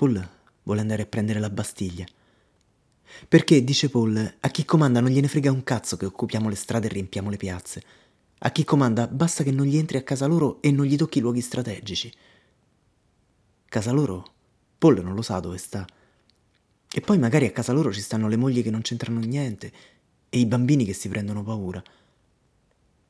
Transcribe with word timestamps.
Paul 0.00 0.26
vuole 0.62 0.80
andare 0.80 1.02
a 1.02 1.06
prendere 1.06 1.40
la 1.40 1.50
Bastiglia. 1.50 2.06
Perché, 3.28 3.62
dice 3.62 3.90
Paul, 3.90 4.34
a 4.40 4.48
chi 4.48 4.64
comanda 4.64 4.98
non 4.98 5.10
gliene 5.10 5.28
frega 5.28 5.52
un 5.52 5.62
cazzo 5.62 5.98
che 5.98 6.06
occupiamo 6.06 6.48
le 6.48 6.54
strade 6.54 6.86
e 6.86 6.90
riempiamo 6.90 7.28
le 7.28 7.36
piazze. 7.36 7.82
A 8.38 8.50
chi 8.50 8.64
comanda 8.64 9.06
basta 9.06 9.44
che 9.44 9.50
non 9.50 9.66
gli 9.66 9.76
entri 9.76 9.98
a 9.98 10.02
casa 10.02 10.24
loro 10.24 10.62
e 10.62 10.70
non 10.70 10.86
gli 10.86 10.96
tocchi 10.96 11.18
i 11.18 11.20
luoghi 11.20 11.42
strategici. 11.42 12.10
Casa 13.68 13.92
loro? 13.92 14.24
Paul 14.78 15.02
non 15.02 15.14
lo 15.14 15.20
sa 15.20 15.38
dove 15.38 15.58
sta. 15.58 15.84
E 16.90 17.00
poi 17.02 17.18
magari 17.18 17.44
a 17.44 17.52
casa 17.52 17.74
loro 17.74 17.92
ci 17.92 18.00
stanno 18.00 18.26
le 18.26 18.36
mogli 18.36 18.62
che 18.62 18.70
non 18.70 18.80
c'entrano 18.80 19.20
niente 19.20 19.70
e 20.30 20.38
i 20.38 20.46
bambini 20.46 20.86
che 20.86 20.94
si 20.94 21.10
prendono 21.10 21.42
paura. 21.42 21.82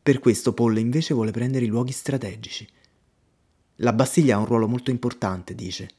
Per 0.03 0.19
questo 0.19 0.53
Paul 0.55 0.77
invece 0.79 1.15
vuole 1.15 1.31
prendere 1.31 1.67
i 1.67 1.69
luoghi 1.69 1.93
strategici. 1.93 2.69
La 3.77 3.93
Bastiglia 3.93 4.35
ha 4.35 4.41
un 4.41 4.47
ruolo 4.47 4.67
molto 4.67 4.91
importante, 4.91 5.55
dice. 5.55 5.99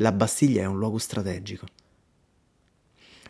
La 0.00 0.12
Bastiglia 0.12 0.62
è 0.62 0.66
un 0.66 0.78
luogo 0.78 0.98
strategico. 0.98 1.66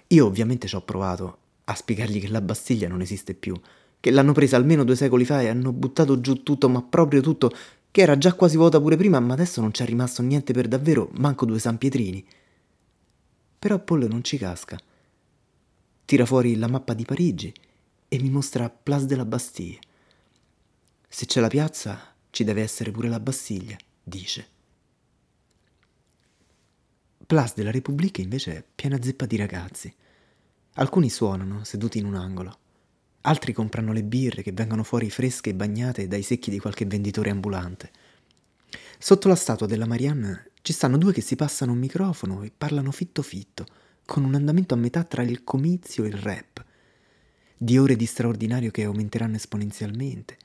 Io 0.08 0.26
ovviamente 0.26 0.66
ci 0.66 0.74
ho 0.74 0.82
provato 0.82 1.38
a 1.64 1.74
spiegargli 1.74 2.20
che 2.20 2.28
la 2.28 2.42
Bastiglia 2.42 2.88
non 2.88 3.00
esiste 3.00 3.32
più, 3.32 3.58
che 3.98 4.10
l'hanno 4.10 4.32
presa 4.32 4.56
almeno 4.56 4.84
due 4.84 4.94
secoli 4.94 5.24
fa 5.24 5.40
e 5.40 5.48
hanno 5.48 5.72
buttato 5.72 6.20
giù 6.20 6.42
tutto, 6.42 6.68
ma 6.68 6.82
proprio 6.82 7.22
tutto, 7.22 7.50
che 7.90 8.02
era 8.02 8.18
già 8.18 8.34
quasi 8.34 8.58
vuota 8.58 8.80
pure 8.80 8.96
prima, 8.96 9.18
ma 9.18 9.32
adesso 9.32 9.62
non 9.62 9.70
c'è 9.70 9.86
rimasto 9.86 10.20
niente 10.20 10.52
per 10.52 10.68
davvero, 10.68 11.08
manco 11.14 11.46
due 11.46 11.58
San 11.58 11.78
Pietrini. 11.78 12.22
Però 13.58 13.78
Paul 13.78 14.06
non 14.06 14.22
ci 14.22 14.36
casca. 14.36 14.78
Tira 16.04 16.26
fuori 16.26 16.56
la 16.56 16.68
mappa 16.68 16.92
di 16.92 17.04
Parigi 17.04 17.52
e 18.08 18.18
mi 18.20 18.28
mostra 18.28 18.68
Place 18.68 19.06
de 19.06 19.16
la 19.16 19.24
Bastille. 19.24 19.78
Se 21.08 21.24
c'è 21.24 21.40
la 21.40 21.48
piazza, 21.48 22.14
ci 22.28 22.44
deve 22.44 22.60
essere 22.60 22.90
pure 22.90 23.08
la 23.08 23.20
Bastiglia, 23.20 23.76
dice. 24.02 24.56
Place 27.28 27.52
della 27.54 27.70
Repubblica 27.70 28.22
invece 28.22 28.56
è 28.56 28.64
piena 28.74 28.96
zeppa 29.02 29.26
di 29.26 29.36
ragazzi. 29.36 29.94
Alcuni 30.76 31.10
suonano, 31.10 31.62
seduti 31.62 31.98
in 31.98 32.06
un 32.06 32.14
angolo. 32.14 32.58
Altri 33.20 33.52
comprano 33.52 33.92
le 33.92 34.02
birre 34.02 34.40
che 34.40 34.52
vengono 34.52 34.82
fuori 34.82 35.10
fresche 35.10 35.50
e 35.50 35.54
bagnate 35.54 36.08
dai 36.08 36.22
secchi 36.22 36.50
di 36.50 36.58
qualche 36.58 36.86
venditore 36.86 37.28
ambulante. 37.28 37.90
Sotto 38.98 39.28
la 39.28 39.34
statua 39.34 39.66
della 39.66 39.84
Marianne 39.84 40.52
ci 40.62 40.72
stanno 40.72 40.96
due 40.96 41.12
che 41.12 41.20
si 41.20 41.36
passano 41.36 41.72
un 41.72 41.78
microfono 41.78 42.42
e 42.44 42.50
parlano 42.56 42.92
fitto 42.92 43.20
fitto, 43.20 43.66
con 44.06 44.24
un 44.24 44.34
andamento 44.34 44.72
a 44.72 44.78
metà 44.78 45.04
tra 45.04 45.20
il 45.20 45.44
comizio 45.44 46.04
e 46.04 46.08
il 46.08 46.16
rap. 46.16 46.64
Di 47.58 47.76
ore 47.76 47.94
di 47.94 48.06
straordinario 48.06 48.70
che 48.70 48.84
aumenteranno 48.84 49.36
esponenzialmente, 49.36 50.38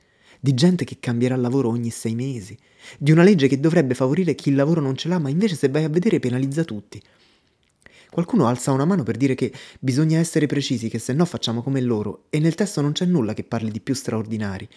di 0.44 0.52
gente 0.52 0.84
che 0.84 0.98
cambierà 1.00 1.36
lavoro 1.36 1.70
ogni 1.70 1.88
sei 1.88 2.14
mesi, 2.14 2.54
di 2.98 3.10
una 3.10 3.22
legge 3.22 3.48
che 3.48 3.58
dovrebbe 3.58 3.94
favorire 3.94 4.34
chi 4.34 4.50
il 4.50 4.56
lavoro 4.56 4.82
non 4.82 4.94
ce 4.94 5.08
l'ha, 5.08 5.18
ma 5.18 5.30
invece 5.30 5.54
se 5.54 5.70
vai 5.70 5.84
a 5.84 5.88
vedere 5.88 6.18
penalizza 6.18 6.64
tutti. 6.64 7.00
Qualcuno 8.10 8.46
alza 8.46 8.70
una 8.70 8.84
mano 8.84 9.04
per 9.04 9.16
dire 9.16 9.34
che 9.34 9.50
bisogna 9.80 10.18
essere 10.18 10.44
precisi, 10.44 10.90
che 10.90 10.98
se 10.98 11.14
no 11.14 11.24
facciamo 11.24 11.62
come 11.62 11.80
loro, 11.80 12.26
e 12.28 12.40
nel 12.40 12.54
testo 12.56 12.82
non 12.82 12.92
c'è 12.92 13.06
nulla 13.06 13.32
che 13.32 13.42
parli 13.42 13.70
di 13.70 13.80
più 13.80 13.94
straordinari. 13.94 14.68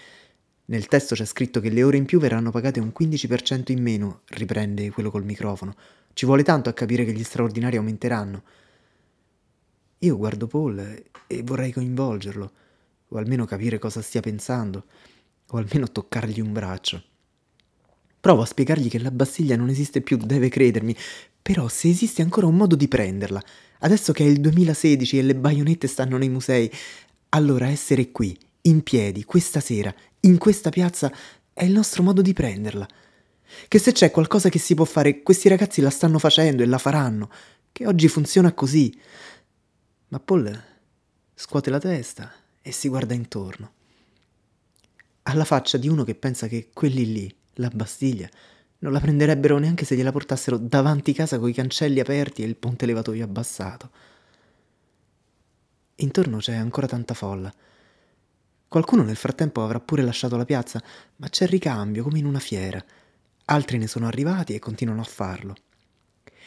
Nel 0.68 0.86
testo 0.86 1.16
c'è 1.16 1.26
scritto 1.26 1.60
che 1.60 1.70
le 1.70 1.84
ore 1.84 1.98
in 1.98 2.06
più 2.06 2.18
verranno 2.18 2.50
pagate 2.50 2.80
un 2.80 2.94
15% 2.98 3.74
in 3.74 3.82
meno, 3.82 4.22
riprende 4.28 4.90
quello 4.92 5.12
col 5.12 5.26
microfono. 5.26 5.76
Ci 6.14 6.26
vuole 6.26 6.44
tanto 6.44 6.70
a 6.70 6.74
capire 6.74 7.04
che 7.04 7.12
gli 7.12 7.26
straordinari 7.26 7.76
aumenteranno. 7.76 8.42
Io 10.00 10.16
guardo 10.16 10.48
Paul 10.48 11.04
e 11.28 11.44
vorrei 11.44 11.74
coinvolgerlo, 11.74 12.52
o 13.10 13.18
almeno 13.18 13.44
capire 13.44 13.80
cosa 13.80 14.02
stia 14.02 14.22
pensando, 14.22 14.86
o 15.50 15.58
almeno 15.58 15.92
toccargli 15.92 16.40
un 16.40 16.52
braccio. 16.54 17.04
Provo 18.20 18.42
a 18.42 18.46
spiegargli 18.46 18.90
che 18.90 19.00
la 19.00 19.12
Bastiglia 19.12 19.56
non 19.56 19.70
esiste 19.70 20.02
più, 20.02 20.18
deve 20.18 20.50
credermi, 20.50 20.96
però 21.42 21.68
se 21.68 21.88
esiste 21.88 22.22
ancora 22.22 22.48
un 22.48 22.56
modo 22.56 22.76
di 22.76 22.88
prenderla, 22.88 23.42
adesso 23.80 24.12
che 24.12 24.26
è 24.26 24.28
il 24.28 24.42
2016 24.42 25.20
e 25.20 25.22
le 25.22 25.36
baionette 25.36 25.88
stanno 25.88 26.18
nei 26.18 26.30
musei, 26.30 26.70
allora 27.30 27.68
essere 27.68 28.12
qui, 28.12 28.38
in 28.64 28.84
piedi, 28.84 29.24
questa 29.24 29.60
sera, 29.60 29.94
in 30.22 30.38
questa 30.38 30.70
piazza, 30.70 31.12
è 31.54 31.64
il 31.64 31.72
nostro 31.72 32.04
modo 32.04 32.22
di 32.22 32.34
prenderla. 32.34 32.88
Che 33.68 33.80
se 33.80 33.94
c'è 33.94 34.12
qualcosa 34.12 34.50
che 34.50 34.60
si 34.60 34.76
può 34.76 34.84
fare, 34.84 35.24
questi 35.24 35.48
ragazzi 35.48 35.80
la 35.80 35.90
stanno 35.90 36.20
facendo 36.20 36.64
e 36.64 36.66
la 36.66 36.78
faranno, 36.78 37.30
che 37.72 37.88
oggi 37.88 38.10
funziona 38.10 38.52
così. 38.52 38.94
Ma 40.10 40.20
Paul 40.20 40.64
scuote 41.34 41.70
la 41.70 41.80
testa 41.80 42.32
e 42.62 42.72
si 42.72 42.90
guarda 42.90 43.14
intorno. 43.14 43.76
Ha 45.30 45.36
la 45.36 45.44
faccia 45.44 45.78
di 45.78 45.90
uno 45.90 46.06
che 46.06 46.16
pensa 46.16 46.48
che 46.48 46.70
quelli 46.72 47.12
lì, 47.12 47.36
la 47.56 47.68
Bastiglia, 47.68 48.30
non 48.80 48.94
la 48.94 49.02
prenderebbero 49.02 49.58
neanche 49.58 49.84
se 49.84 49.98
gliela 49.98 50.14
portassero 50.14 50.56
davanti 50.58 51.12
casa 51.12 51.38
coi 51.38 51.52
cancelli 51.52 52.00
aperti 52.00 52.44
e 52.44 52.46
il 52.46 52.56
ponte 52.56 52.86
levatoio 52.86 53.26
abbassato. 53.26 53.92
Intorno 55.96 56.38
c'è 56.38 56.56
ancora 56.56 56.88
tanta 56.88 57.14
folla. 57.14 57.54
Qualcuno 58.70 59.04
nel 59.04 59.18
frattempo 59.18 59.62
avrà 59.62 59.82
pure 59.82 60.02
lasciato 60.02 60.38
la 60.38 60.46
piazza, 60.46 60.82
ma 61.18 61.28
c'è 61.28 61.46
ricambio 61.46 62.04
come 62.04 62.20
in 62.20 62.26
una 62.26 62.40
fiera. 62.40 62.82
Altri 63.46 63.78
ne 63.80 63.88
sono 63.88 64.08
arrivati 64.08 64.54
e 64.54 64.60
continuano 64.60 65.02
a 65.02 65.06
farlo. 65.06 65.56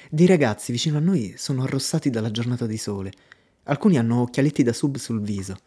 Dei 0.09 0.27
ragazzi 0.27 0.73
vicino 0.73 0.97
a 0.97 1.03
noi 1.03 1.35
sono 1.37 1.65
arrossati 1.65 2.09
dalla 2.09 2.31
giornata 2.31 2.65
di 2.65 2.79
sole. 2.79 3.13
Alcuni 3.65 3.99
hanno 3.99 4.23
occhialetti 4.23 4.63
da 4.63 4.73
sub 4.73 4.97
sul 4.97 5.21
viso. 5.21 5.59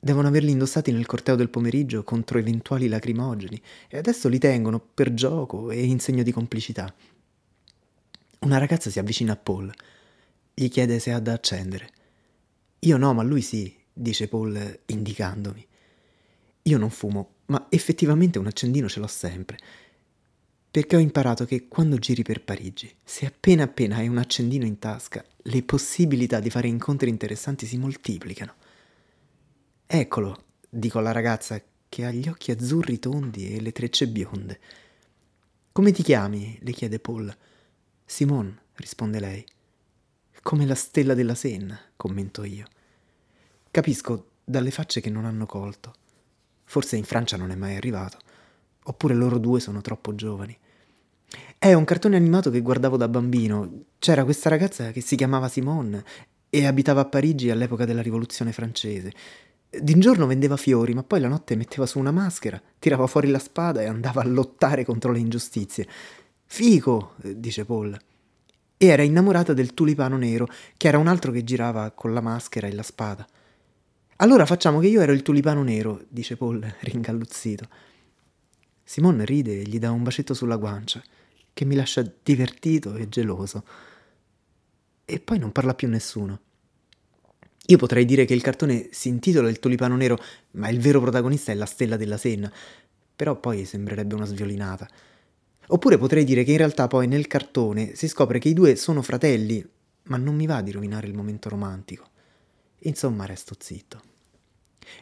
Devono 0.00 0.28
averli 0.28 0.52
indossati 0.52 0.92
nel 0.92 1.06
corteo 1.06 1.34
del 1.34 1.50
pomeriggio 1.50 2.04
contro 2.04 2.38
eventuali 2.38 2.86
lacrimogeni 2.86 3.60
e 3.88 3.98
adesso 3.98 4.28
li 4.28 4.38
tengono 4.38 4.78
per 4.78 5.12
gioco 5.12 5.70
e 5.72 5.84
in 5.84 5.98
segno 5.98 6.22
di 6.22 6.30
complicità. 6.30 6.94
Una 8.40 8.58
ragazza 8.58 8.90
si 8.90 9.00
avvicina 9.00 9.32
a 9.32 9.36
Paul. 9.36 9.72
Gli 10.54 10.68
chiede 10.68 11.00
se 11.00 11.12
ha 11.12 11.18
da 11.18 11.32
accendere. 11.32 11.90
Io 12.80 12.96
no, 12.96 13.12
ma 13.12 13.24
lui 13.24 13.42
sì, 13.42 13.74
dice 13.92 14.28
Paul 14.28 14.80
indicandomi. 14.86 15.66
Io 16.62 16.78
non 16.78 16.90
fumo, 16.90 17.30
ma 17.46 17.66
effettivamente 17.68 18.38
un 18.38 18.46
accendino 18.46 18.88
ce 18.88 19.00
l'ho 19.00 19.08
sempre. 19.08 19.58
Perché 20.70 20.94
ho 20.94 21.00
imparato 21.00 21.44
che 21.44 21.66
quando 21.66 21.96
giri 21.96 22.22
per 22.22 22.44
Parigi, 22.44 22.94
se 23.02 23.26
appena 23.26 23.64
appena 23.64 23.96
hai 23.96 24.06
un 24.06 24.18
accendino 24.18 24.64
in 24.64 24.78
tasca, 24.78 25.24
le 25.36 25.62
possibilità 25.64 26.38
di 26.38 26.50
fare 26.50 26.68
incontri 26.68 27.08
interessanti 27.08 27.66
si 27.66 27.78
moltiplicano. 27.78 28.54
Eccolo, 29.90 30.44
dico 30.68 30.98
alla 30.98 31.12
ragazza 31.12 31.58
che 31.88 32.04
ha 32.04 32.10
gli 32.10 32.28
occhi 32.28 32.50
azzurri 32.50 32.98
tondi 32.98 33.54
e 33.54 33.60
le 33.62 33.72
trecce 33.72 34.06
bionde. 34.06 34.60
Come 35.72 35.92
ti 35.92 36.02
chiami? 36.02 36.58
le 36.60 36.72
chiede 36.72 36.98
Paul. 36.98 37.34
Simone, 38.04 38.64
risponde 38.74 39.18
lei. 39.18 39.42
Come 40.42 40.66
la 40.66 40.74
stella 40.74 41.14
della 41.14 41.34
Senna, 41.34 41.80
commento 41.96 42.44
io. 42.44 42.66
Capisco 43.70 44.32
dalle 44.44 44.70
facce 44.70 45.00
che 45.00 45.08
non 45.08 45.24
hanno 45.24 45.46
colto. 45.46 45.94
Forse 46.64 46.96
in 46.96 47.04
Francia 47.04 47.38
non 47.38 47.50
è 47.50 47.54
mai 47.54 47.74
arrivato. 47.74 48.18
Oppure 48.82 49.14
loro 49.14 49.38
due 49.38 49.58
sono 49.58 49.80
troppo 49.80 50.14
giovani. 50.14 50.54
È 51.56 51.72
un 51.72 51.84
cartone 51.84 52.16
animato 52.16 52.50
che 52.50 52.60
guardavo 52.60 52.98
da 52.98 53.08
bambino. 53.08 53.84
C'era 53.98 54.24
questa 54.24 54.50
ragazza 54.50 54.90
che 54.90 55.00
si 55.00 55.16
chiamava 55.16 55.48
Simone 55.48 56.04
e 56.50 56.66
abitava 56.66 57.00
a 57.00 57.06
Parigi 57.06 57.48
all'epoca 57.48 57.86
della 57.86 58.02
rivoluzione 58.02 58.52
francese. 58.52 59.12
D'ingiorno 59.70 60.26
vendeva 60.26 60.56
fiori, 60.56 60.94
ma 60.94 61.02
poi 61.02 61.20
la 61.20 61.28
notte 61.28 61.54
metteva 61.54 61.84
su 61.84 61.98
una 61.98 62.10
maschera, 62.10 62.60
tirava 62.78 63.06
fuori 63.06 63.28
la 63.28 63.38
spada 63.38 63.82
e 63.82 63.86
andava 63.86 64.22
a 64.22 64.26
lottare 64.26 64.82
contro 64.82 65.12
le 65.12 65.18
ingiustizie. 65.18 65.86
Fico, 66.46 67.14
eh, 67.22 67.38
dice 67.38 67.66
Paul. 67.66 67.96
E 68.78 68.86
era 68.86 69.02
innamorata 69.02 69.52
del 69.52 69.74
tulipano 69.74 70.16
nero, 70.16 70.48
che 70.76 70.88
era 70.88 70.96
un 70.96 71.06
altro 71.06 71.32
che 71.32 71.44
girava 71.44 71.90
con 71.90 72.14
la 72.14 72.22
maschera 72.22 72.66
e 72.66 72.72
la 72.72 72.82
spada. 72.82 73.26
Allora 74.16 74.46
facciamo 74.46 74.80
che 74.80 74.86
io 74.86 75.02
ero 75.02 75.12
il 75.12 75.22
tulipano 75.22 75.62
nero, 75.62 76.02
dice 76.08 76.38
Paul, 76.38 76.64
ringalluzzito. 76.80 77.68
Simone 78.82 79.26
ride 79.26 79.60
e 79.60 79.62
gli 79.64 79.78
dà 79.78 79.90
un 79.90 80.02
bacetto 80.02 80.32
sulla 80.32 80.56
guancia, 80.56 81.02
che 81.52 81.64
mi 81.66 81.74
lascia 81.74 82.10
divertito 82.22 82.94
e 82.94 83.06
geloso. 83.10 83.64
E 85.04 85.20
poi 85.20 85.38
non 85.38 85.52
parla 85.52 85.74
più 85.74 85.88
nessuno. 85.88 86.40
Io 87.70 87.76
potrei 87.76 88.06
dire 88.06 88.24
che 88.24 88.32
il 88.32 88.40
cartone 88.40 88.88
si 88.92 89.08
intitola 89.08 89.50
Il 89.50 89.58
tulipano 89.58 89.94
nero, 89.94 90.18
ma 90.52 90.70
il 90.70 90.80
vero 90.80 91.02
protagonista 91.02 91.52
è 91.52 91.54
la 91.54 91.66
stella 91.66 91.98
della 91.98 92.16
Senna, 92.16 92.50
però 93.14 93.38
poi 93.38 93.66
sembrerebbe 93.66 94.14
una 94.14 94.24
sviolinata. 94.24 94.88
Oppure 95.66 95.98
potrei 95.98 96.24
dire 96.24 96.44
che 96.44 96.52
in 96.52 96.56
realtà 96.56 96.86
poi 96.86 97.06
nel 97.06 97.26
cartone 97.26 97.94
si 97.94 98.08
scopre 98.08 98.38
che 98.38 98.48
i 98.48 98.54
due 98.54 98.74
sono 98.74 99.02
fratelli, 99.02 99.62
ma 100.04 100.16
non 100.16 100.34
mi 100.34 100.46
va 100.46 100.62
di 100.62 100.70
rovinare 100.70 101.08
il 101.08 101.14
momento 101.14 101.50
romantico. 101.50 102.08
Insomma, 102.80 103.26
resto 103.26 103.54
zitto. 103.58 104.00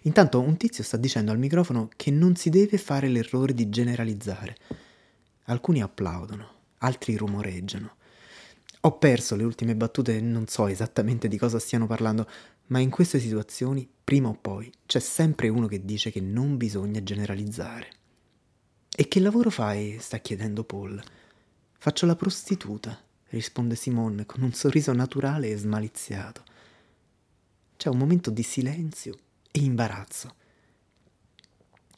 Intanto 0.02 0.40
un 0.40 0.56
tizio 0.56 0.82
sta 0.82 0.96
dicendo 0.96 1.30
al 1.30 1.38
microfono 1.38 1.88
che 1.94 2.10
non 2.10 2.34
si 2.34 2.50
deve 2.50 2.78
fare 2.78 3.06
l'errore 3.06 3.54
di 3.54 3.68
generalizzare. 3.68 4.56
Alcuni 5.44 5.82
applaudono, 5.82 6.50
altri 6.78 7.16
rumoreggiano. 7.16 7.94
Ho 8.80 8.98
perso 8.98 9.34
le 9.34 9.42
ultime 9.42 9.74
battute 9.74 10.16
e 10.16 10.20
non 10.20 10.46
so 10.46 10.68
esattamente 10.68 11.26
di 11.26 11.38
cosa 11.38 11.58
stiano 11.58 11.86
parlando, 11.86 12.28
ma 12.68 12.78
in 12.78 12.90
queste 12.90 13.20
situazioni, 13.20 13.88
prima 14.02 14.28
o 14.28 14.34
poi, 14.34 14.72
c'è 14.86 15.00
sempre 15.00 15.48
uno 15.48 15.66
che 15.66 15.84
dice 15.84 16.10
che 16.10 16.20
non 16.20 16.56
bisogna 16.56 17.02
generalizzare. 17.02 17.90
E 18.94 19.08
che 19.08 19.20
lavoro 19.20 19.50
fai? 19.50 19.98
sta 20.00 20.18
chiedendo 20.18 20.64
Paul. 20.64 21.02
Faccio 21.78 22.06
la 22.06 22.16
prostituta, 22.16 22.98
risponde 23.28 23.74
Simone 23.74 24.26
con 24.26 24.42
un 24.42 24.52
sorriso 24.52 24.92
naturale 24.92 25.50
e 25.50 25.56
smaliziato. 25.56 26.42
C'è 27.76 27.88
un 27.88 27.98
momento 27.98 28.30
di 28.30 28.42
silenzio 28.42 29.16
e 29.50 29.60
imbarazzo. 29.60 30.34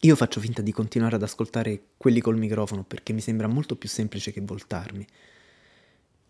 Io 0.00 0.16
faccio 0.16 0.40
finta 0.40 0.62
di 0.62 0.72
continuare 0.72 1.16
ad 1.16 1.22
ascoltare 1.22 1.86
quelli 1.96 2.20
col 2.20 2.36
microfono 2.36 2.84
perché 2.84 3.12
mi 3.12 3.20
sembra 3.20 3.46
molto 3.46 3.76
più 3.76 3.88
semplice 3.88 4.32
che 4.32 4.40
voltarmi. 4.40 5.06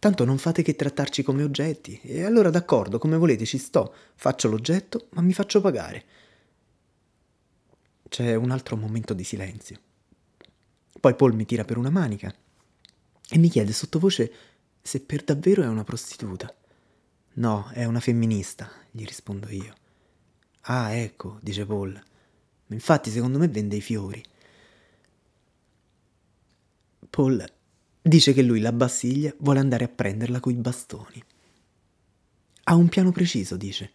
Tanto 0.08 0.24
non 0.24 0.38
fate 0.38 0.62
che 0.62 0.74
trattarci 0.74 1.22
come 1.22 1.42
oggetti, 1.42 2.00
e 2.02 2.24
allora 2.24 2.48
d'accordo, 2.48 2.96
come 2.96 3.18
volete 3.18 3.44
ci 3.44 3.58
sto, 3.58 3.92
faccio 4.14 4.48
l'oggetto, 4.48 5.08
ma 5.10 5.20
mi 5.20 5.34
faccio 5.34 5.60
pagare. 5.60 6.04
C'è 8.08 8.34
un 8.34 8.50
altro 8.50 8.78
momento 8.78 9.12
di 9.12 9.22
silenzio. 9.22 9.78
Poi 10.98 11.14
Paul 11.14 11.34
mi 11.34 11.44
tira 11.44 11.66
per 11.66 11.76
una 11.76 11.90
manica 11.90 12.34
e 13.28 13.36
mi 13.36 13.50
chiede 13.50 13.74
sottovoce 13.74 14.32
se 14.80 15.00
per 15.02 15.24
davvero 15.24 15.62
è 15.62 15.66
una 15.66 15.84
prostituta. 15.84 16.56
No, 17.34 17.68
è 17.74 17.84
una 17.84 18.00
femminista, 18.00 18.70
gli 18.90 19.04
rispondo 19.04 19.50
io. 19.50 19.74
Ah, 20.62 20.90
ecco, 20.92 21.38
dice 21.42 21.66
Paul. 21.66 22.02
Infatti, 22.68 23.10
secondo 23.10 23.36
me 23.36 23.48
vende 23.48 23.76
i 23.76 23.82
fiori. 23.82 24.24
Paul 27.10 27.56
dice 28.08 28.32
che 28.32 28.42
lui 28.42 28.60
la 28.60 28.72
Bassiglia 28.72 29.34
vuole 29.38 29.60
andare 29.60 29.84
a 29.84 29.88
prenderla 29.88 30.40
coi 30.40 30.54
bastoni. 30.54 31.22
Ha 32.64 32.74
un 32.74 32.88
piano 32.88 33.12
preciso, 33.12 33.56
dice. 33.56 33.90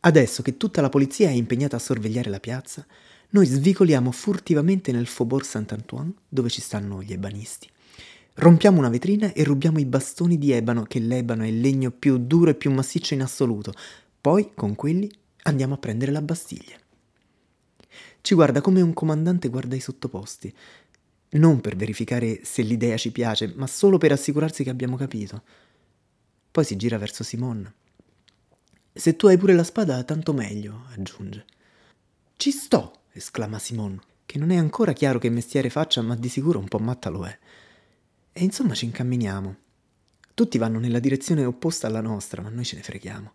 Adesso 0.00 0.42
che 0.42 0.56
tutta 0.56 0.80
la 0.80 0.88
polizia 0.88 1.28
è 1.28 1.32
impegnata 1.32 1.76
a 1.76 1.80
sorvegliare 1.80 2.30
la 2.30 2.40
piazza, 2.40 2.86
noi 3.30 3.46
svicoliamo 3.46 4.10
furtivamente 4.10 4.92
nel 4.92 5.06
Faubourg 5.06 5.44
Saint-Antoine, 5.44 6.12
dove 6.28 6.48
ci 6.50 6.60
stanno 6.60 7.02
gli 7.02 7.12
ebanisti. 7.12 7.68
Rompiamo 8.34 8.78
una 8.78 8.88
vetrina 8.88 9.32
e 9.32 9.44
rubiamo 9.44 9.78
i 9.78 9.84
bastoni 9.84 10.38
di 10.38 10.52
ebano, 10.52 10.84
che 10.84 10.98
l'ebano 10.98 11.44
è 11.44 11.48
il 11.48 11.60
legno 11.60 11.90
più 11.90 12.18
duro 12.18 12.50
e 12.50 12.54
più 12.54 12.70
massiccio 12.72 13.14
in 13.14 13.22
assoluto. 13.22 13.72
Poi, 14.20 14.50
con 14.54 14.74
quelli, 14.74 15.10
andiamo 15.42 15.74
a 15.74 15.78
prendere 15.78 16.12
la 16.12 16.22
Bastiglia. 16.22 16.76
Ci 18.20 18.34
guarda 18.34 18.60
come 18.60 18.80
un 18.80 18.92
comandante 18.92 19.48
guarda 19.48 19.74
i 19.74 19.80
sottoposti, 19.80 20.54
non 21.32 21.60
per 21.60 21.76
verificare 21.76 22.44
se 22.44 22.62
l'idea 22.62 22.96
ci 22.96 23.12
piace, 23.12 23.52
ma 23.56 23.66
solo 23.66 23.98
per 23.98 24.12
assicurarsi 24.12 24.62
che 24.62 24.70
abbiamo 24.70 24.96
capito. 24.96 25.42
Poi 26.50 26.64
si 26.64 26.76
gira 26.76 26.98
verso 26.98 27.24
Simone. 27.24 27.74
Se 28.92 29.16
tu 29.16 29.26
hai 29.26 29.38
pure 29.38 29.54
la 29.54 29.64
spada, 29.64 30.02
tanto 30.04 30.32
meglio, 30.34 30.84
aggiunge. 30.94 31.44
Ci 32.36 32.50
sto, 32.50 33.04
esclama 33.12 33.58
Simone, 33.58 34.00
che 34.26 34.38
non 34.38 34.50
è 34.50 34.56
ancora 34.56 34.92
chiaro 34.92 35.18
che 35.18 35.30
mestiere 35.30 35.70
faccia, 35.70 36.02
ma 36.02 36.14
di 36.14 36.28
sicuro 36.28 36.58
un 36.58 36.68
po' 36.68 36.78
matta 36.78 37.08
lo 37.08 37.24
è. 37.24 37.38
E 38.32 38.44
insomma 38.44 38.74
ci 38.74 38.84
incamminiamo. 38.84 39.56
Tutti 40.34 40.58
vanno 40.58 40.78
nella 40.78 40.98
direzione 40.98 41.44
opposta 41.44 41.86
alla 41.86 42.00
nostra, 42.00 42.42
ma 42.42 42.50
noi 42.50 42.64
ce 42.64 42.76
ne 42.76 42.82
freghiamo. 42.82 43.32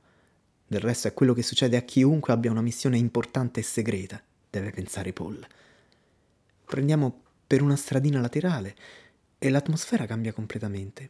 Del 0.67 0.81
resto 0.81 1.07
è 1.07 1.13
quello 1.13 1.33
che 1.33 1.43
succede 1.43 1.77
a 1.77 1.81
chiunque 1.81 2.33
abbia 2.33 2.51
una 2.51 2.61
missione 2.61 2.97
importante 2.97 3.61
e 3.61 3.63
segreta 3.63 4.21
deve 4.49 4.71
pensare 4.71 5.13
Paul. 5.13 5.45
Prendiamo 6.65 7.21
per 7.47 7.61
una 7.61 7.77
stradina 7.77 8.19
laterale 8.19 8.75
e 9.39 9.49
l'atmosfera 9.49 10.05
cambia 10.05 10.33
completamente. 10.33 11.09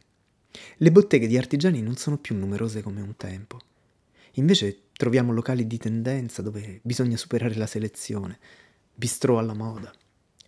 Le 0.76 0.92
botteghe 0.92 1.26
di 1.26 1.36
artigiani 1.36 1.82
non 1.82 1.96
sono 1.96 2.16
più 2.16 2.36
numerose 2.36 2.80
come 2.80 3.00
un 3.00 3.16
tempo. 3.16 3.58
Invece 4.34 4.84
troviamo 4.92 5.32
locali 5.32 5.66
di 5.66 5.78
tendenza 5.78 6.40
dove 6.42 6.80
bisogna 6.82 7.16
superare 7.16 7.56
la 7.56 7.66
selezione, 7.66 8.38
bistrò 8.94 9.38
alla 9.38 9.54
moda, 9.54 9.92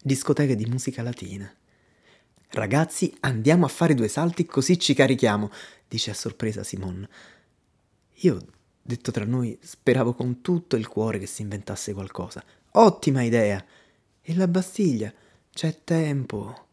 discoteche 0.00 0.54
di 0.54 0.66
musica 0.66 1.02
latina. 1.02 1.52
Ragazzi, 2.52 3.14
andiamo 3.20 3.64
a 3.64 3.68
fare 3.68 3.94
due 3.94 4.08
salti 4.08 4.44
così 4.44 4.78
ci 4.78 4.94
carichiamo, 4.94 5.50
dice 5.88 6.10
a 6.10 6.14
sorpresa 6.14 6.62
Simone. 6.62 7.08
Io, 8.22 8.44
detto 8.80 9.10
tra 9.10 9.24
noi, 9.24 9.58
speravo 9.60 10.14
con 10.14 10.40
tutto 10.40 10.76
il 10.76 10.86
cuore 10.88 11.18
che 11.18 11.26
si 11.26 11.42
inventasse 11.42 11.92
qualcosa, 11.92 12.44
Ottima 12.72 13.22
idea! 13.22 13.64
E 14.22 14.34
la 14.36 14.46
Bastiglia? 14.46 15.12
C'è 15.60 15.80
tempo. 15.84 16.68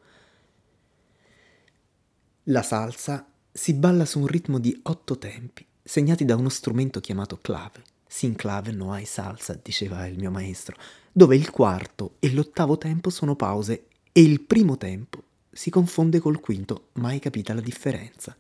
La 2.44 2.62
salsa 2.62 3.28
si 3.52 3.74
balla 3.74 4.06
su 4.06 4.20
un 4.20 4.28
ritmo 4.28 4.60
di 4.60 4.80
otto 4.84 5.18
tempi, 5.18 5.66
segnati 5.84 6.24
da 6.24 6.38
uno 6.38 6.48
strumento 6.48 7.02
chiamato 7.02 7.38
clave. 7.42 7.84
Sin 8.08 8.38
clave 8.38 8.72
no 8.72 8.94
hai 8.94 9.04
salsa, 9.04 9.60
diceva 9.62 10.08
il 10.08 10.18
mio 10.18 10.32
maestro, 10.32 10.78
dove 11.12 11.36
il 11.36 11.52
quarto 11.52 12.16
e 12.20 12.32
l'ottavo 12.32 12.78
tempo 12.78 13.10
sono 13.10 13.36
pause 13.36 13.88
e 14.14 14.22
il 14.22 14.40
primo 14.40 14.78
tempo 14.78 15.22
si 15.52 15.70
confonde 15.70 16.20
col 16.20 16.40
quinto, 16.40 16.92
mai 16.94 17.20
capita 17.20 17.54
la 17.54 17.60
differenza. 17.60 18.34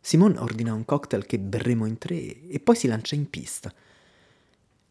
Simone 0.00 0.38
ordina 0.38 0.74
un 0.74 0.84
cocktail 0.84 1.26
che 1.26 1.40
berremo 1.40 1.86
in 1.86 1.98
tre 1.98 2.46
e 2.46 2.60
poi 2.60 2.76
si 2.76 2.86
lancia 2.86 3.16
in 3.16 3.28
pista. 3.28 3.74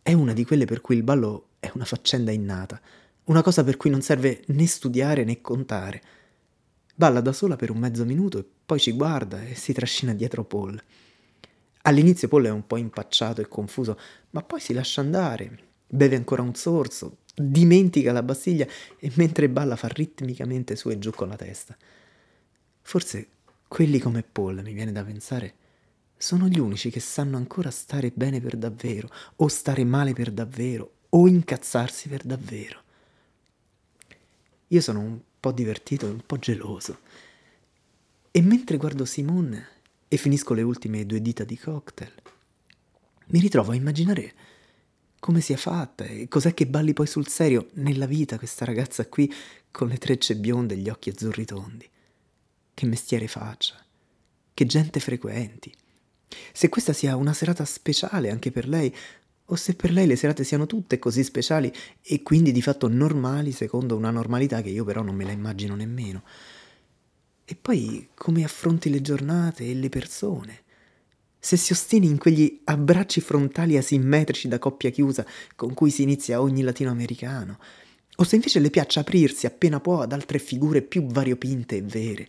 È 0.02 0.12
una 0.12 0.34
di 0.34 0.44
quelle 0.44 0.66
per 0.66 0.82
cui 0.82 0.98
il 0.98 1.04
ballo 1.04 1.52
è 1.62 1.72
una 1.76 1.86
faccenda 1.86 2.32
innata, 2.32 2.82
una 3.26 3.42
cosa 3.42 3.64
per 3.64 3.78
cui 3.78 3.90
non 3.90 4.02
serve 4.02 4.44
né 4.48 4.66
studiare 4.66 5.24
né 5.24 5.40
contare. 5.40 6.02
Balla 6.96 7.22
da 7.22 7.32
sola 7.32 7.56
per 7.56 7.72
un 7.72 7.78
mezzo 7.78 8.06
minuto 8.06 8.38
e 8.40 8.46
poi 8.66 8.80
ci 8.80 8.92
guarda 8.92 9.42
e 9.44 9.56
si 9.56 9.74
trascina 9.74 10.14
dietro 10.14 10.44
Paul. 10.44 10.82
All'inizio 11.84 12.28
Paul 12.28 12.46
è 12.46 12.50
un 12.50 12.68
po' 12.68 12.78
impacciato 12.78 13.42
e 13.42 13.48
confuso, 13.48 13.98
ma 14.32 14.44
poi 14.44 14.60
si 14.60 14.74
lascia 14.74 15.02
andare, 15.02 15.58
beve 15.88 16.16
ancora 16.16 16.42
un 16.42 16.54
sorso, 16.54 17.18
dimentica 17.34 18.12
la 18.12 18.24
Bastiglia 18.24 18.68
e 19.00 19.12
mentre 19.16 19.50
balla 19.50 19.76
fa 19.76 19.88
ritmicamente 19.88 20.76
su 20.76 20.90
e 20.90 21.00
giù 21.00 21.12
con 21.12 21.30
la 21.30 21.36
testa. 21.36 21.76
Forse 22.82 23.28
quelli 23.68 24.00
come 24.00 24.24
Paul, 24.24 24.62
mi 24.62 24.74
viene 24.74 24.92
da 24.92 25.04
pensare, 25.04 25.56
sono 26.16 26.48
gli 26.48 26.60
unici 26.60 26.90
che 26.90 27.00
sanno 27.00 27.38
ancora 27.38 27.72
stare 27.72 28.12
bene 28.14 28.40
per 28.40 28.56
davvero, 28.56 29.10
o 29.38 29.48
stare 29.48 29.84
male 29.84 30.14
per 30.14 30.32
davvero, 30.32 30.92
o 31.10 31.28
incazzarsi 31.28 32.08
per 32.08 32.24
davvero. 32.24 32.83
Io 34.74 34.82
sono 34.82 35.00
un 35.02 35.20
po' 35.40 35.52
divertito 35.52 36.08
e 36.08 36.10
un 36.10 36.24
po' 36.26 36.40
geloso. 36.40 37.00
E 38.32 38.42
mentre 38.42 38.78
guardo 38.78 39.06
Simone 39.06 39.68
e 40.08 40.18
finisco 40.18 40.56
le 40.56 40.64
ultime 40.64 41.06
due 41.06 41.22
dita 41.22 41.44
di 41.44 41.58
cocktail, 41.60 42.12
mi 43.28 43.40
ritrovo 43.40 43.72
a 43.72 43.76
immaginare 43.76 44.34
come 45.20 45.42
sia 45.42 45.58
fatta 45.58 46.06
e 46.06 46.28
cos'è 46.28 46.56
che 46.56 46.66
balli 46.66 46.94
poi 46.94 47.06
sul 47.06 47.28
serio 47.28 47.70
nella 47.74 48.08
vita 48.08 48.40
questa 48.40 48.66
ragazza 48.66 49.06
qui 49.08 49.32
con 49.70 49.90
le 49.90 49.98
trecce 49.98 50.36
bionde 50.36 50.74
e 50.74 50.78
gli 50.78 50.90
occhi 50.90 51.10
azzurri 51.10 51.46
tondi. 51.46 51.88
Che 52.74 52.86
mestiere 52.88 53.28
faccia, 53.28 53.76
che 54.56 54.66
gente 54.66 55.00
frequenti 55.00 55.72
se 56.52 56.70
questa 56.70 56.94
sia 56.94 57.16
una 57.16 57.34
serata 57.34 57.66
speciale 57.66 58.30
anche 58.30 58.52
per 58.52 58.68
lei, 58.68 58.94
o 59.46 59.56
se 59.56 59.76
per 59.76 59.92
lei 59.92 60.08
le 60.08 60.16
serate 60.16 60.44
siano 60.44 60.66
tutte 60.66 61.00
così 61.00 61.24
speciali 61.24 61.72
e 62.02 62.24
quindi 62.24 62.52
di 62.52 62.62
fatto 62.62 62.88
normali 62.88 63.52
secondo 63.52 63.96
una 63.96 64.10
normalità 64.10 64.62
che 64.62 64.70
io 64.70 64.84
però 64.84 65.02
non 65.02 65.16
me 65.16 65.26
la 65.26 65.32
immagino 65.32 65.76
nemmeno. 65.76 66.24
E 67.46 67.56
poi 67.56 68.10
come 68.14 68.44
affronti 68.44 68.90
le 68.90 69.02
giornate 69.02 69.70
e 69.70 69.74
le 69.74 69.90
persone. 69.90 70.62
Se 71.38 71.58
si 71.58 71.74
ostini 71.74 72.08
in 72.08 72.18
quegli 72.18 72.62
abbracci 72.64 73.20
frontali 73.20 73.76
asimmetrici 73.76 74.48
da 74.48 74.60
coppia 74.60 74.92
chiusa 74.92 75.26
con 75.56 75.74
cui 75.74 75.92
si 75.92 76.04
inizia 76.04 76.42
ogni 76.42 76.62
latinoamericano, 76.62 77.60
o 78.18 78.24
se 78.24 78.36
invece 78.36 78.60
le 78.60 78.70
piace 78.70 79.00
aprirsi 79.00 79.46
appena 79.46 79.82
può 79.82 80.02
ad 80.02 80.14
altre 80.14 80.40
figure 80.40 80.82
più 80.82 81.06
variopinte 81.06 81.78
e 81.78 81.82
vere, 81.82 82.28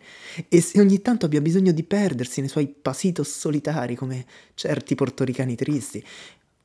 e 0.49 0.61
se 0.61 0.81
ogni 0.81 1.01
tanto 1.01 1.27
abbia 1.27 1.41
bisogno 1.41 1.71
di 1.71 1.85
perdersi 1.85 2.41
nei 2.41 2.49
suoi 2.49 2.67
pasitos 2.67 3.29
solitari 3.29 3.95
come 3.95 4.27
certi 4.55 4.97
portoricani 4.97 5.55
tristi, 5.55 6.05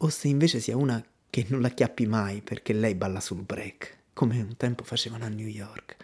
o 0.01 0.09
se 0.09 0.27
invece 0.27 0.59
sia 0.59 0.77
una 0.77 1.03
che 1.29 1.45
non 1.49 1.61
la 1.61 1.69
chiappi 1.69 2.05
mai 2.05 2.41
perché 2.41 2.73
lei 2.73 2.95
balla 2.95 3.19
sul 3.19 3.43
break, 3.43 3.97
come 4.13 4.39
un 4.39 4.55
tempo 4.57 4.83
facevano 4.83 5.25
a 5.25 5.29
New 5.29 5.47
York. 5.47 5.97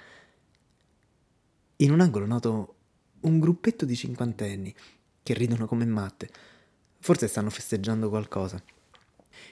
In 1.78 1.92
un 1.92 2.02
angolo 2.02 2.26
noto 2.26 2.76
un 3.22 3.40
gruppetto 3.40 3.86
di 3.86 3.96
cinquantenni 3.96 4.74
che 5.24 5.34
ridono 5.34 5.66
come 5.66 5.86
matte. 5.86 6.30
Forse 7.00 7.28
stanno 7.28 7.50
festeggiando 7.50 8.10
qualcosa. 8.10 8.62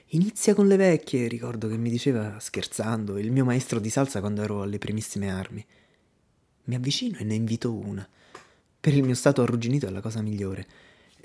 Inizia 0.09 0.53
con 0.53 0.67
le 0.67 0.75
vecchie, 0.75 1.27
ricordo 1.27 1.67
che 1.67 1.77
mi 1.77 1.89
diceva, 1.89 2.39
scherzando, 2.39 3.17
il 3.17 3.31
mio 3.31 3.45
maestro 3.45 3.79
di 3.79 3.89
salsa 3.89 4.19
quando 4.19 4.43
ero 4.43 4.61
alle 4.61 4.77
primissime 4.77 5.31
armi. 5.31 5.65
Mi 6.65 6.75
avvicino 6.75 7.17
e 7.17 7.23
ne 7.23 7.33
invito 7.33 7.73
una. 7.73 8.07
Per 8.79 8.93
il 8.93 9.03
mio 9.03 9.15
stato 9.15 9.41
arrugginito 9.41 9.87
è 9.87 9.89
la 9.89 10.01
cosa 10.01 10.21
migliore. 10.21 10.67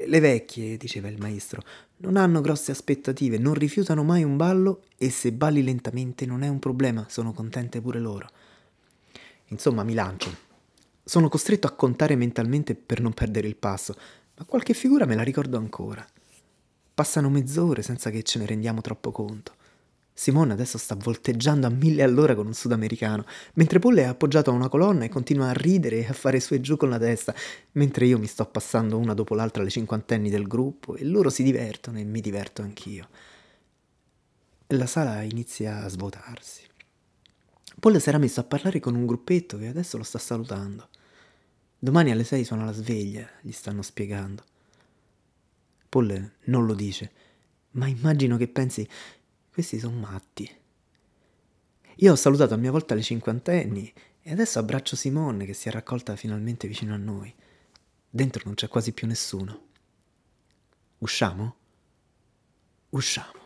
Le 0.07 0.21
vecchie, 0.21 0.77
diceva 0.77 1.09
il 1.09 1.19
maestro, 1.19 1.63
non 1.99 2.17
hanno 2.17 2.41
grosse 2.41 2.71
aspettative, 2.71 3.39
non 3.39 3.55
rifiutano 3.55 4.05
mai 4.05 4.23
un 4.23 4.37
ballo 4.37 4.83
e 4.97 5.11
se 5.11 5.33
balli 5.33 5.63
lentamente 5.63 6.27
non 6.27 6.43
è 6.43 6.49
un 6.49 6.59
problema, 6.59 7.07
sono 7.09 7.33
contente 7.33 7.81
pure 7.81 7.99
loro. 7.99 8.29
Insomma, 9.47 9.83
mi 9.83 9.95
lancio. 9.95 10.47
Sono 11.03 11.29
costretto 11.29 11.67
a 11.67 11.73
contare 11.73 12.17
mentalmente 12.17 12.75
per 12.75 13.01
non 13.01 13.15
perdere 13.15 13.49
il 13.49 13.57
passo, 13.57 13.95
ma 14.37 14.45
qualche 14.45 14.75
figura 14.75 15.07
me 15.07 15.15
la 15.15 15.23
ricordo 15.23 15.57
ancora. 15.57 16.07
Passano 16.95 17.31
mezz'ore 17.31 17.83
senza 17.83 18.11
che 18.11 18.23
ce 18.23 18.39
ne 18.39 18.47
rendiamo 18.47 18.81
troppo 18.81 19.11
conto. 19.11 19.55
Simone 20.19 20.53
adesso 20.53 20.79
sta 20.79 20.97
volteggiando 20.97 21.69
a 21.69 21.71
mille 21.71 22.03
all'ora 22.03 22.35
con 22.35 22.49
un 22.49 22.53
sudamericano, 22.53 23.25
mentre 23.55 23.79
Paul 23.79 23.99
è 23.99 24.03
appoggiato 24.03 24.51
a 24.51 24.53
una 24.53 24.69
colonna 24.69 25.05
e 25.05 25.09
continua 25.09 25.51
a 25.51 25.53
ridere 25.53 25.99
e 25.99 26.09
a 26.09 26.13
fare 26.13 26.41
su 26.41 26.55
e 26.55 26.61
giù 26.61 26.77
con 26.77 26.89
la 26.89 26.99
testa, 26.99 27.33
mentre 27.73 28.07
io 28.07 28.19
mi 28.19 28.27
sto 28.27 28.45
passando 28.47 28.99
una 28.99 29.15
dopo 29.15 29.37
l'altra 29.37 29.63
le 29.63 29.71
cinquantenni 29.71 30.29
del 30.29 30.49
gruppo 30.49 30.97
e 30.97 31.05
loro 31.05 31.31
si 31.31 31.45
divertono 31.45 32.01
e 32.01 32.05
mi 32.05 32.21
diverto 32.21 32.63
anch'io. 32.63 33.09
La 34.67 34.87
sala 34.87 35.23
inizia 35.23 35.85
a 35.85 35.89
svuotarsi. 35.89 36.63
Paul 37.79 38.01
si 38.01 38.09
era 38.09 38.19
messo 38.19 38.41
a 38.41 38.45
parlare 38.45 38.81
con 38.81 38.97
un 38.97 39.07
gruppetto 39.07 39.57
che 39.57 39.69
adesso 39.69 39.99
lo 39.99 40.03
sta 40.03 40.19
salutando. 40.19 40.89
Domani 41.79 42.11
alle 42.11 42.25
sei 42.25 42.43
suona 42.43 42.65
la 42.65 42.73
sveglia, 42.73 43.25
gli 43.41 43.53
stanno 43.53 43.83
spiegando. 43.83 44.43
Paul 45.89 46.33
non 46.47 46.67
lo 46.67 46.75
dice, 46.75 47.13
ma 47.73 47.87
immagino 47.87 48.37
che 48.37 48.49
pensi 48.49 48.89
questi 49.59 49.81
sono 49.81 49.99
matti. 49.99 50.49
Io 51.97 52.13
ho 52.13 52.15
salutato 52.15 52.55
a 52.55 52.57
mia 52.57 52.71
volta 52.71 52.95
le 52.95 53.03
cinquantenni 53.03 53.93
e 54.23 54.31
adesso 54.31 54.61
abbraccio 54.61 54.95
Simone 54.95 55.47
che 55.47 55.53
si 55.53 55.67
è 55.69 55.73
raccolta 55.73 56.15
finalmente 56.15 56.69
vicino 56.69 56.95
a 56.95 56.97
noi. 56.97 57.35
Dentro 58.09 58.43
non 58.45 58.55
c'è 58.55 58.69
quasi 58.69 58.93
più 58.93 59.09
nessuno. 59.09 59.67
Usciamo? 60.99 61.57
Usciamo. 62.91 63.41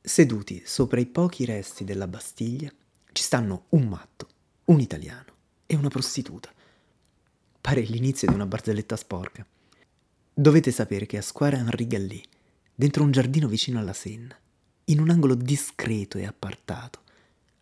Seduti 0.00 0.62
sopra 0.64 1.00
i 1.00 1.06
pochi 1.06 1.44
resti 1.44 1.82
della 1.82 2.06
Bastiglia 2.06 2.70
ci 3.10 3.22
stanno 3.24 3.64
un 3.70 3.88
matto, 3.88 4.28
un 4.66 4.78
italiano 4.78 5.32
e 5.66 5.74
una 5.74 5.88
prostituta. 5.88 6.54
Pare 7.60 7.80
l'inizio 7.80 8.28
di 8.28 8.34
una 8.34 8.46
barzelletta 8.46 8.94
sporca. 8.94 9.44
Dovete 10.38 10.70
sapere 10.70 11.06
che 11.06 11.16
a 11.16 11.22
Square 11.22 11.56
Henri 11.56 11.86
Galli, 11.86 12.22
dentro 12.74 13.02
un 13.02 13.10
giardino 13.10 13.48
vicino 13.48 13.78
alla 13.78 13.94
Senna, 13.94 14.38
in 14.84 15.00
un 15.00 15.08
angolo 15.08 15.34
discreto 15.34 16.18
e 16.18 16.26
appartato, 16.26 17.00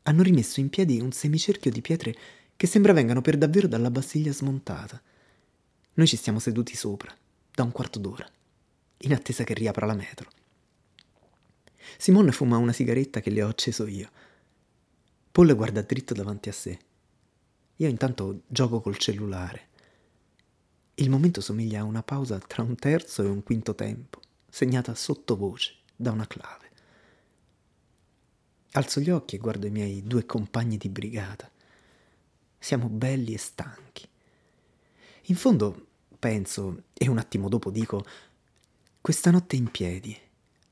hanno 0.03 0.25
rimesso 0.25 0.59
in 0.59 0.71
piedi 0.71 0.99
un 0.99 1.13
semicerchio 1.13 1.71
di 1.71 1.81
pietre 1.81 2.17
che 2.57 2.67
sembra 2.67 2.93
vengano 2.93 3.21
per 3.21 3.39
davvero 3.39 3.69
dalla 3.69 3.93
Bastiglia 3.93 4.33
smontata. 4.33 5.01
Noi 5.95 6.07
ci 6.09 6.17
stiamo 6.17 6.41
seduti 6.41 6.75
sopra, 6.75 7.17
da 7.55 7.63
un 7.63 7.71
quarto 7.71 8.01
d'ora, 8.01 8.29
in 9.03 9.13
attesa 9.13 9.45
che 9.45 9.55
riapra 9.55 9.87
la 9.87 9.95
metro. 9.95 10.29
Simone 11.97 12.33
fuma 12.33 12.57
una 12.57 12.73
sigaretta 12.73 13.21
che 13.21 13.31
le 13.31 13.45
ho 13.45 13.49
acceso 13.51 13.87
io. 13.87 14.11
Paul 15.31 15.55
guarda 15.55 15.83
dritto 15.83 16.13
davanti 16.13 16.49
a 16.49 16.53
sé. 16.53 16.77
Io 17.77 17.87
intanto 17.87 18.41
gioco 18.49 18.81
col 18.81 18.97
cellulare. 18.97 19.69
Il 20.97 21.11
momento 21.11 21.41
somiglia 21.41 21.81
a 21.81 21.85
una 21.85 22.05
pausa 22.05 22.39
tra 22.39 22.63
un 22.63 22.77
terzo 22.77 23.25
e 23.25 23.27
un 23.27 23.43
quinto 23.43 23.75
tempo, 23.75 24.21
segnata 24.49 24.95
sottovoce 24.95 25.75
da 25.97 26.13
una 26.13 26.27
clave. 26.29 26.71
Alzo 28.73 29.01
gli 29.01 29.11
occhi 29.11 29.35
e 29.35 29.39
guardo 29.39 29.67
i 29.67 29.71
miei 29.71 30.05
due 30.05 30.25
compagni 30.25 30.77
di 30.77 30.89
brigata. 30.89 31.51
Siamo 32.57 32.89
belli 32.89 33.35
e 33.35 33.39
stanchi. 33.39 34.09
In 35.23 35.35
fondo 35.35 35.87
penso, 36.17 36.85
e 36.93 37.09
un 37.09 37.19
attimo 37.19 37.49
dopo 37.49 37.71
dico, 37.71 38.05
questa 39.01 39.33
notte 39.33 39.57
in 39.57 39.73
piedi, 39.73 40.17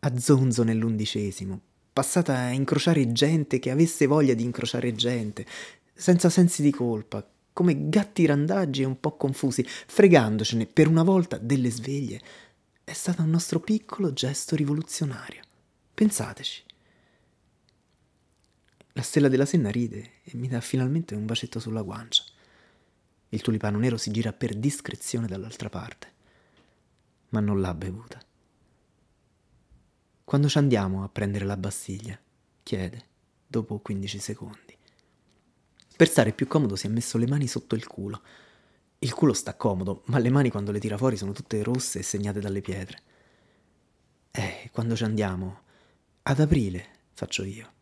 a 0.00 0.18
zonzo 0.18 0.62
nell'undicesimo, 0.62 1.60
passata 1.92 2.38
a 2.38 2.50
incrociare 2.52 3.10
gente 3.10 3.58
che 3.58 3.70
avesse 3.70 4.06
voglia 4.06 4.34
di 4.34 4.44
incrociare 4.44 4.94
gente, 4.94 5.44
senza 5.92 6.30
sensi 6.30 6.62
di 6.62 6.70
colpa, 6.70 7.28
come 7.52 7.88
gatti 7.88 8.24
randaggi 8.26 8.82
e 8.82 8.86
un 8.86 8.98
po' 8.98 9.16
confusi, 9.16 9.64
fregandocene 9.66 10.66
per 10.66 10.88
una 10.88 11.02
volta 11.02 11.36
delle 11.38 11.70
sveglie, 11.70 12.20
è 12.84 12.92
stato 12.92 13.22
un 13.22 13.30
nostro 13.30 13.60
piccolo 13.60 14.12
gesto 14.12 14.56
rivoluzionario. 14.56 15.42
Pensateci. 15.94 16.64
La 18.94 19.02
stella 19.02 19.28
della 19.28 19.46
senna 19.46 19.70
ride 19.70 20.12
e 20.22 20.36
mi 20.36 20.48
dà 20.48 20.60
finalmente 20.60 21.14
un 21.14 21.24
bacetto 21.24 21.60
sulla 21.60 21.82
guancia. 21.82 22.24
Il 23.30 23.40
tulipano 23.40 23.78
nero 23.78 23.96
si 23.96 24.10
gira 24.10 24.32
per 24.32 24.54
discrezione 24.54 25.26
dall'altra 25.26 25.70
parte, 25.70 26.12
ma 27.30 27.40
non 27.40 27.60
l'ha 27.60 27.72
bevuta. 27.72 28.20
Quando 30.24 30.48
ci 30.48 30.58
andiamo 30.58 31.02
a 31.02 31.08
prendere 31.08 31.44
la 31.44 31.56
Bastiglia? 31.56 32.18
chiede, 32.62 33.04
dopo 33.46 33.78
15 33.78 34.18
secondi. 34.18 34.76
Per 36.02 36.10
stare 36.10 36.32
più 36.32 36.48
comodo 36.48 36.74
si 36.74 36.88
è 36.88 36.90
messo 36.90 37.16
le 37.16 37.28
mani 37.28 37.46
sotto 37.46 37.76
il 37.76 37.86
culo. 37.86 38.22
Il 38.98 39.14
culo 39.14 39.32
sta 39.32 39.54
comodo, 39.54 40.02
ma 40.06 40.18
le 40.18 40.30
mani 40.30 40.50
quando 40.50 40.72
le 40.72 40.80
tira 40.80 40.98
fuori 40.98 41.16
sono 41.16 41.30
tutte 41.30 41.62
rosse 41.62 42.00
e 42.00 42.02
segnate 42.02 42.40
dalle 42.40 42.60
pietre. 42.60 43.02
Eh, 44.32 44.68
quando 44.72 44.96
ci 44.96 45.04
andiamo? 45.04 45.60
Ad 46.22 46.40
aprile, 46.40 46.88
faccio 47.12 47.44
io. 47.44 47.72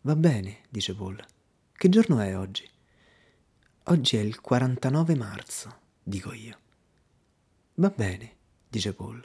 Va 0.00 0.16
bene, 0.16 0.60
dice 0.70 0.94
Paul. 0.94 1.22
Che 1.70 1.88
giorno 1.90 2.18
è 2.18 2.34
oggi? 2.34 2.66
Oggi 3.82 4.16
è 4.16 4.20
il 4.20 4.40
49 4.40 5.14
marzo, 5.14 5.80
dico 6.02 6.32
io. 6.32 6.58
Va 7.74 7.92
bene, 7.94 8.36
dice 8.70 8.94
Paul. 8.94 9.22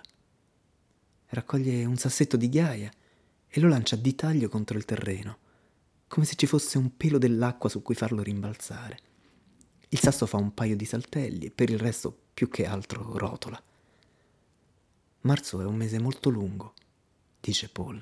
Raccoglie 1.28 1.86
un 1.86 1.96
sassetto 1.96 2.36
di 2.36 2.50
ghiaia 2.50 2.92
e 3.48 3.60
lo 3.62 3.70
lancia 3.70 3.96
di 3.96 4.14
taglio 4.14 4.50
contro 4.50 4.78
il 4.78 4.84
terreno 4.84 5.38
come 6.13 6.27
se 6.27 6.36
ci 6.36 6.46
fosse 6.46 6.77
un 6.77 6.96
pelo 6.96 7.17
dell'acqua 7.17 7.70
su 7.70 7.82
cui 7.82 7.96
farlo 7.96 8.22
rimbalzare. 8.22 9.00
Il 9.89 9.98
sasso 9.98 10.27
fa 10.27 10.38
un 10.38 10.53
paio 10.53 10.75
di 10.75 10.86
saltelli 10.86 11.48
e 11.48 11.50
per 11.50 11.72
il 11.72 11.79
resto 11.79 12.15
più 12.36 12.50
che 12.50 12.67
altro 12.67 13.17
rotola. 13.17 13.60
Marzo 15.22 15.60
è 15.60 15.65
un 15.65 15.75
mese 15.75 16.00
molto 16.00 16.29
lungo, 16.29 16.75
dice 17.39 17.67
Paul. 17.67 18.00